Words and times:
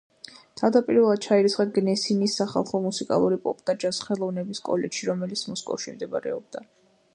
თავდაპირველად 0.59 1.19
ჩაირიცხა 1.25 1.65
გნესინის 1.75 2.37
სახალხო 2.41 2.81
მუსიკალური 2.87 3.39
პოპ 3.45 3.61
და 3.71 3.77
ჯაზ 3.85 4.01
ხელოვნების 4.09 4.65
კოლეჯში, 4.71 5.09
რომელიც 5.13 5.47
მოსკოვში 5.55 5.97
მდებარეობდა. 5.99 6.67